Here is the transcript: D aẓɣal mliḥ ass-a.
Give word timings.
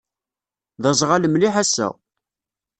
D 0.81 0.83
aẓɣal 0.91 1.23
mliḥ 1.29 1.55
ass-a. 1.63 1.87